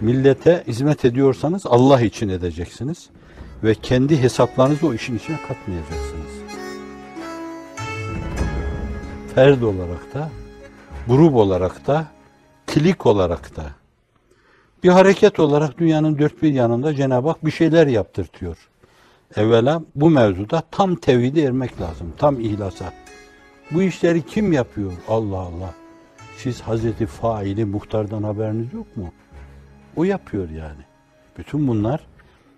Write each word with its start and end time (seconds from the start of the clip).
Millete 0.00 0.64
hizmet 0.66 1.04
ediyorsanız 1.04 1.66
Allah 1.66 2.00
için 2.00 2.28
edeceksiniz 2.28 3.10
ve 3.62 3.74
kendi 3.74 4.22
hesaplarınızı 4.22 4.86
o 4.86 4.94
işin 4.94 5.16
içine 5.16 5.36
katmayacaksınız. 5.48 6.32
Ferd 9.34 9.62
olarak 9.62 10.14
da, 10.14 10.30
grup 11.08 11.34
olarak 11.34 11.86
da, 11.86 12.06
klik 12.66 13.06
olarak 13.06 13.56
da 13.56 13.64
bir 14.84 14.88
hareket 14.88 15.40
olarak 15.40 15.78
dünyanın 15.78 16.18
dört 16.18 16.42
bir 16.42 16.52
yanında 16.52 16.94
Cenab-ı 16.94 17.28
Hak 17.28 17.44
bir 17.44 17.50
şeyler 17.50 17.86
yaptırtıyor. 17.86 18.56
Evvela 19.36 19.82
bu 19.94 20.10
mevzuda 20.10 20.62
tam 20.70 20.96
tevhide 20.96 21.42
ermek 21.42 21.80
lazım, 21.80 22.12
tam 22.18 22.40
ihlasa. 22.40 22.92
Bu 23.70 23.82
işleri 23.82 24.22
kim 24.22 24.52
yapıyor? 24.52 24.92
Allah 25.08 25.38
Allah. 25.38 25.74
Siz 26.36 26.60
Hazreti 26.60 27.06
Faili 27.06 27.64
Muhtar'dan 27.64 28.22
haberiniz 28.22 28.72
yok 28.72 28.96
mu? 28.96 29.12
O 29.96 30.04
yapıyor 30.04 30.50
yani. 30.50 30.82
Bütün 31.38 31.68
bunlar 31.68 32.00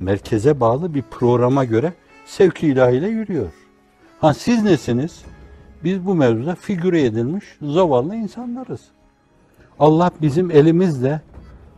merkeze 0.00 0.60
bağlı 0.60 0.94
bir 0.94 1.02
programa 1.02 1.64
göre 1.64 1.92
sevki 2.26 2.66
ilahiyle 2.66 3.08
yürüyor. 3.08 3.52
Ha 4.20 4.34
siz 4.34 4.62
nesiniz? 4.62 5.24
Biz 5.84 6.06
bu 6.06 6.14
mevzuda 6.14 6.54
figüre 6.54 7.04
edilmiş 7.04 7.44
zavallı 7.62 8.14
insanlarız. 8.14 8.80
Allah 9.78 10.10
bizim 10.22 10.50
elimizle 10.50 11.20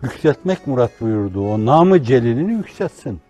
yükseltmek 0.02 0.66
murat 0.66 1.00
buyurdu. 1.00 1.40
O 1.40 1.66
namı 1.66 2.02
celilini 2.02 2.52
yükseltsin. 2.52 3.20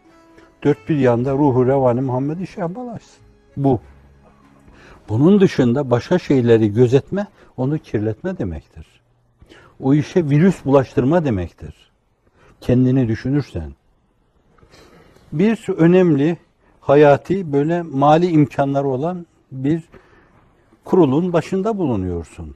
Dört 0.65 0.89
bir 0.89 0.97
yanda 0.97 1.33
ruhu 1.33 1.67
revani 1.67 2.01
Muhammed-i 2.01 2.47
şehbalaşsın. 2.47 3.23
Bu. 3.57 3.81
Bunun 5.09 5.41
dışında 5.41 5.91
başka 5.91 6.19
şeyleri 6.19 6.73
gözetme, 6.73 7.27
onu 7.57 7.79
kirletme 7.79 8.39
demektir. 8.39 8.87
O 9.81 9.95
işe 9.95 10.31
virüs 10.31 10.65
bulaştırma 10.65 11.25
demektir. 11.25 11.75
Kendini 12.61 13.09
düşünürsen. 13.09 13.73
Bir 15.33 15.69
önemli 15.77 16.37
hayati 16.81 17.53
böyle 17.53 17.83
mali 17.83 18.27
imkanları 18.27 18.89
olan 18.89 19.27
bir 19.53 19.83
kurulun 20.85 21.33
başında 21.33 21.79
bulunuyorsun. 21.79 22.55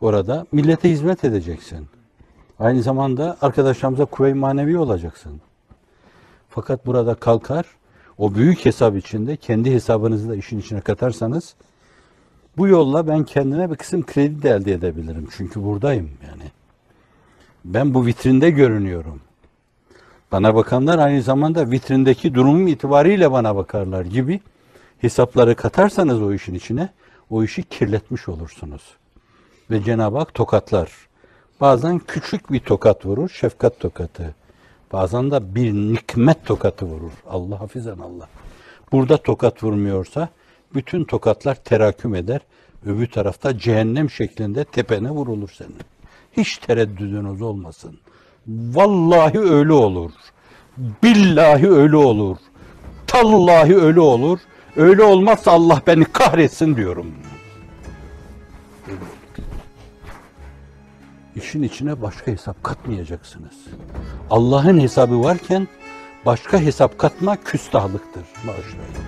Orada 0.00 0.46
millete 0.52 0.90
hizmet 0.90 1.24
edeceksin. 1.24 1.86
Aynı 2.58 2.82
zamanda 2.82 3.36
arkadaşlarımıza 3.40 4.04
kuvve-i 4.04 4.34
manevi 4.34 4.78
olacaksın. 4.78 5.40
Fakat 6.56 6.86
burada 6.86 7.14
kalkar, 7.14 7.66
o 8.18 8.34
büyük 8.34 8.64
hesap 8.64 8.96
içinde 8.96 9.36
kendi 9.36 9.74
hesabınızı 9.74 10.28
da 10.28 10.36
işin 10.36 10.58
içine 10.58 10.80
katarsanız 10.80 11.54
bu 12.56 12.68
yolla 12.68 13.08
ben 13.08 13.24
kendime 13.24 13.70
bir 13.70 13.76
kısım 13.76 14.06
kredi 14.06 14.42
de 14.42 14.50
elde 14.50 14.72
edebilirim. 14.72 15.28
Çünkü 15.36 15.64
buradayım 15.64 16.10
yani. 16.26 16.50
Ben 17.64 17.94
bu 17.94 18.06
vitrinde 18.06 18.50
görünüyorum. 18.50 19.20
Bana 20.32 20.54
bakanlar 20.54 20.98
aynı 20.98 21.22
zamanda 21.22 21.70
vitrindeki 21.70 22.34
durumum 22.34 22.66
itibariyle 22.68 23.32
bana 23.32 23.56
bakarlar 23.56 24.04
gibi 24.04 24.40
hesapları 24.98 25.54
katarsanız 25.54 26.22
o 26.22 26.32
işin 26.32 26.54
içine 26.54 26.88
o 27.30 27.42
işi 27.42 27.62
kirletmiş 27.62 28.28
olursunuz. 28.28 28.82
Ve 29.70 29.82
Cenab-ı 29.82 30.18
Hak 30.18 30.34
tokatlar. 30.34 30.90
Bazen 31.60 31.98
küçük 31.98 32.52
bir 32.52 32.60
tokat 32.60 33.06
vurur, 33.06 33.28
şefkat 33.28 33.80
tokatı. 33.80 34.34
Bazen 34.92 35.30
de 35.30 35.54
bir 35.54 35.72
nikmet 35.72 36.46
tokatı 36.46 36.86
vurur. 36.86 37.12
Allah 37.30 37.60
hafizan 37.60 37.98
Allah. 37.98 38.28
Burada 38.92 39.16
tokat 39.16 39.62
vurmuyorsa 39.62 40.28
bütün 40.74 41.04
tokatlar 41.04 41.54
teraküm 41.54 42.14
eder. 42.14 42.40
Öbür 42.86 43.06
tarafta 43.06 43.58
cehennem 43.58 44.10
şeklinde 44.10 44.64
tepene 44.64 45.10
vurulur 45.10 45.48
senin. 45.48 45.76
Hiç 46.32 46.58
tereddüdünüz 46.58 47.42
olmasın. 47.42 47.98
Vallahi 48.46 49.38
öyle 49.38 49.72
olur. 49.72 50.12
Billahi 51.02 51.70
öyle 51.70 51.96
olur. 51.96 52.36
Tallahi 53.06 53.76
öyle 53.76 54.00
olur. 54.00 54.38
Öyle 54.76 55.02
olmazsa 55.02 55.50
Allah 55.52 55.82
beni 55.86 56.04
kahretsin 56.04 56.76
diyorum. 56.76 57.06
İşin 61.36 61.62
içine 61.62 62.02
başka 62.02 62.32
hesap 62.32 62.64
katmayacaksınız. 62.64 63.54
Allah'ın 64.30 64.80
hesabı 64.80 65.24
varken 65.24 65.68
başka 66.26 66.60
hesap 66.60 66.98
katma 66.98 67.36
küstahlıktır. 67.36 68.24
Bağışlayın. 68.46 69.05